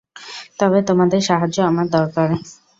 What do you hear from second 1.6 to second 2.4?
আমার দরকার।